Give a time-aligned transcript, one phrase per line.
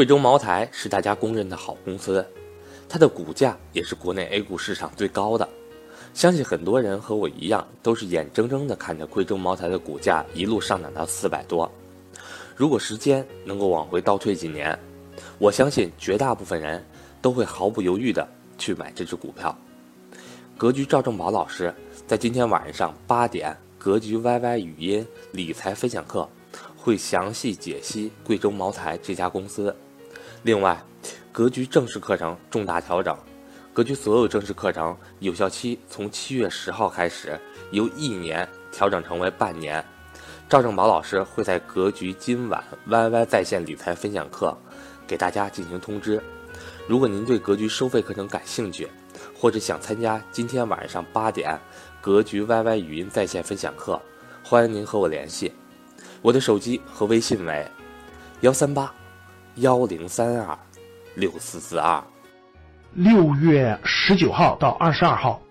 [0.00, 2.26] 贵州茅台是大家公认的好公司，
[2.88, 5.46] 它的股价也是国内 A 股市场最高的。
[6.14, 11.70] 相信很多人和我一样，都是眼睁睁地看着贵州茅台的股价一路上涨到四百多。
[12.56, 14.78] 如果时间能够往回倒退几年，
[15.38, 16.82] 我相信绝大部分人
[17.20, 18.26] 都会毫不犹豫地
[18.56, 19.54] 去买这只股票。
[20.56, 21.74] 格局赵正宝老师
[22.06, 26.26] 在今天晚上八点格局 YY 语音理财分享课。
[26.82, 29.76] 会详细解析贵州茅台这家公司。
[30.42, 30.82] 另外，
[31.32, 33.14] 格局正式课程重大调整，
[33.74, 37.38] 格局所有正式课程有效期从七月十号开始，
[37.72, 39.84] 由一年调整成为半年。
[40.48, 44.56] 赵正宝老师会在格局今晚 YY 在线理财分享课
[45.06, 46.20] 给大家进行通知。
[46.88, 48.88] 如果您对格局收费课程感兴趣，
[49.38, 51.60] 或者想参加今天晚上八点
[52.00, 54.00] 格局 YY 语音在线分享课，
[54.42, 55.52] 欢迎您和我联系。
[56.22, 57.66] 我的手机和微信为
[58.40, 58.92] 幺三八
[59.56, 60.58] 幺零三二
[61.14, 62.02] 六四四二。
[62.94, 65.42] 六月十九号到二十二号，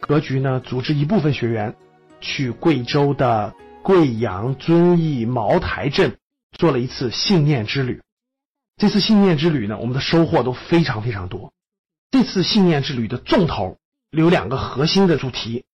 [0.00, 1.74] 格局呢组织一部分学员
[2.20, 6.16] 去贵州的贵阳遵义茅台镇
[6.52, 8.00] 做了一次信念之旅。
[8.76, 11.52] 这次信念之旅呢，我们的收获都非常非常多。
[12.10, 13.76] 这次信念之旅的重头
[14.10, 15.64] 有两个核心的主题。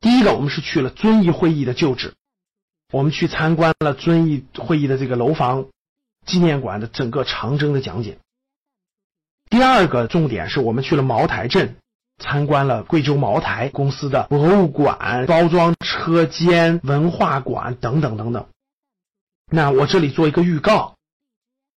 [0.00, 2.14] 第一个，我们是去了遵义会议的旧址。
[2.92, 5.66] 我们去参观了遵义会议的这个楼房
[6.26, 8.18] 纪念馆的整个长征的讲解。
[9.50, 11.76] 第二个重点是我们去了茅台镇，
[12.18, 18.46] 参观了贵州茅台公司的博物馆、包装车间、文化馆等等等等。
[19.50, 20.96] 那我这里做一个预告：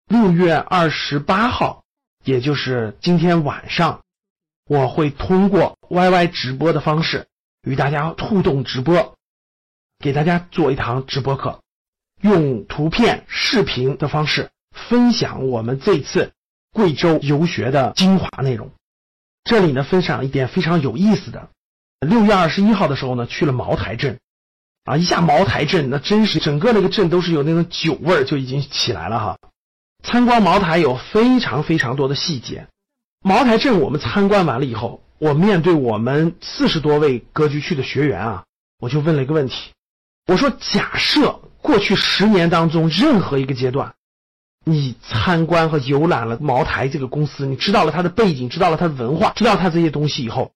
[0.06, 1.84] 六月二十八号，
[2.24, 4.02] 也就是今天晚上，
[4.66, 7.26] 我会通过 YY 直播的方式
[7.62, 9.14] 与大家互动直播。
[9.98, 11.62] 给大家做一堂直播课，
[12.22, 16.32] 用图片、视频的方式分享我们这次
[16.72, 18.70] 贵州游学的精华内容。
[19.44, 21.50] 这里呢，分享一点非常有意思的。
[22.00, 24.18] 六月二十一号的时候呢，去了茅台镇，
[24.84, 29.38] 啊，一下茅台镇，那真是整个那个镇都是有那种酒味儿就已经起来了哈。
[30.02, 32.66] 参观茅台有非常非常多的细节。
[33.24, 38.44] 茅台镇我们参观完了以后，我面对我们四十多位格局区的学员啊，
[38.78, 39.70] 我就问了一个问题。
[40.26, 43.94] 我说：假设过去十年当中任何一个阶段，
[44.64, 50.52] 你参观和游览了茅台这个公司，你知道了它的背景，知道了它的文化，知道它这些东西以后，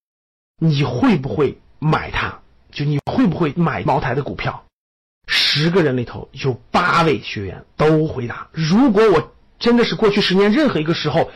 [0.60, 2.38] 你会不会买它？
[2.70, 4.62] 就你会不会买茅台的股票？
[5.26, 11.28] 十个人里头有八位学员都回答：如果我真的是过去十年任何一个时候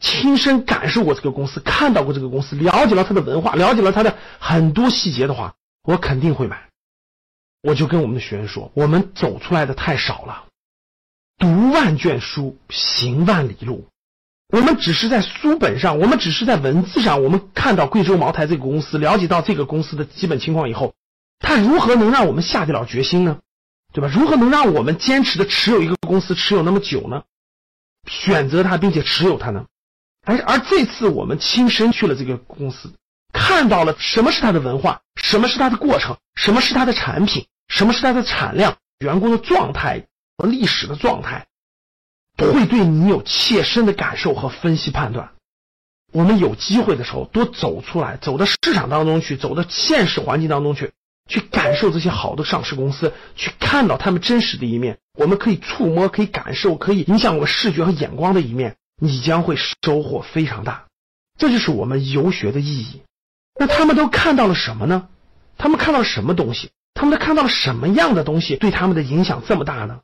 [0.00, 6.66] 亲身感受过这个公司，看到过这个公司，了解了它的文化，了解了它的很多细节的话，我肯定会买。
[7.66, 10.44] 我就跟我们的学员说，我们走出来的太少了，
[11.36, 13.88] 读万卷书，行万里路。
[14.50, 20.94] 我们只是在书本上，我们只是在文字上，我们看到贵州茅台这个公司，了解到这个公司的基本情况以后，
[21.40, 23.40] 它如何能让我们下得了决心呢？
[23.92, 24.08] 对吧？
[24.14, 27.24] 如何能让我们坚持的持有一个公司持有那么久呢？
[28.08, 29.66] 选择它并且持有它呢？
[30.24, 32.92] 而而这次我们亲身去了这个公司，
[33.32, 37.48] 看到了什么是它的文化，什么是它的过程，什么是它的产品。
[37.68, 38.76] 什么是它的产量？
[38.98, 40.06] 员工的状态
[40.38, 41.48] 和历史的状态，
[42.38, 45.32] 会对你有切身的感受和分析判断。
[46.12, 50.92] 我们有机会的时候多走出来，走到市场当中去，走到现实环境当中去，
[51.28, 54.98] 去感受这些好的上市公司，去看到他们真实的一面。
[55.18, 60.86] 我们可以触摸，可以感受，可以影响我们视觉和眼光的一面，你将会收获非常大。
[61.36, 63.02] 这就是我们游学的意义。
[63.58, 65.08] 那他们都看到了什么呢？
[65.58, 66.70] 他们看到什么东西？
[66.96, 70.00] 他们都看到了什么样的东西对他们的影响这么大呢？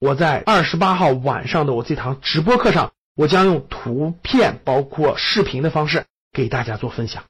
[0.00, 7.24] 我在二十八号晚上的我这堂直播课上，我将用图片包括视频的方式给大家做分享。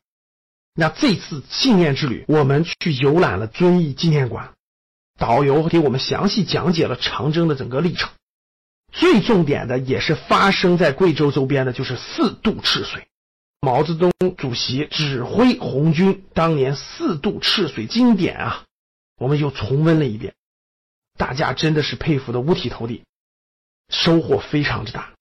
[0.75, 4.55] 那这次信念之旅，我们去游览了遵义纪念馆，
[5.19, 8.11] 导游给我们详细讲解了长征的整个历程。
[8.93, 13.07] 最重点的也是发生在贵州周边的，就是四渡赤水。
[13.65, 18.65] 毛泽东主席指挥红军当年四渡赤水经典啊，
[19.17, 20.35] 我们又重温了一遍，
[21.17, 23.05] 大家真的是佩服的五体投地，
[23.89, 25.15] 收获非常之大。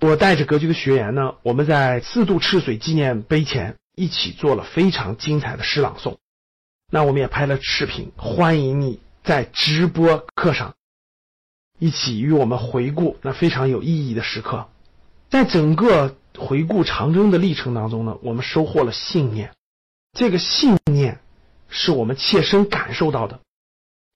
[0.00, 6.16] 我带着格局的学员呢，我们在四渡赤水纪念碑前一起做了非常精彩的诗朗诵，
[6.90, 10.76] 那我们也拍了视频，欢迎你在直播课上
[11.78, 14.68] 一起与我们回顾那非常有意义的时刻，
[15.30, 16.16] 在整个。
[16.38, 19.52] 回顾长征的历程当中呢，我们收获了信念。
[20.12, 21.20] 这个信念
[21.68, 23.40] 是我们切身感受到的，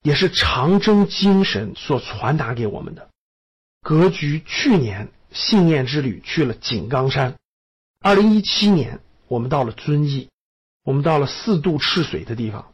[0.00, 3.10] 也是长征精神所传达给我们的。
[3.82, 7.34] 格局去年信念之旅去了井冈山，
[8.00, 10.30] 二零一七年我们到了遵义，
[10.82, 12.72] 我们到了四渡赤水的地方。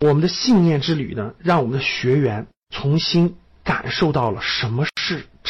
[0.00, 4.84] 我们的信念之旅呢，让我们的学员重新感受到了什么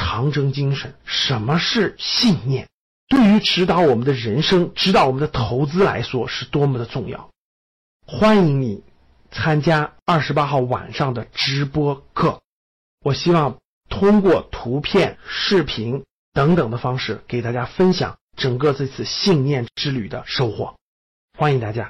[0.00, 2.68] 长征精神，什么是信念，
[3.06, 7.28] 对于指导我们的人生、指导我们的投资来说是多么的重要。
[8.06, 8.82] 欢迎你
[9.30, 12.40] 参加二十八号晚上的直播课，
[13.04, 13.58] 我希望
[13.90, 20.74] 通过图片、视频等等的方式给大家分享整个这次信念之旅的收获。
[21.36, 21.88] 欢迎大家。